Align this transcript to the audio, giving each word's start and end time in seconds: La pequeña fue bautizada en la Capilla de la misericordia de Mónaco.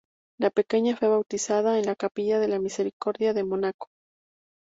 La 0.39 0.49
pequeña 0.49 0.95
fue 0.97 1.09
bautizada 1.09 1.77
en 1.77 1.85
la 1.85 1.95
Capilla 1.95 2.39
de 2.39 2.47
la 2.47 2.57
misericordia 2.57 3.33
de 3.35 3.43
Mónaco. 3.43 3.89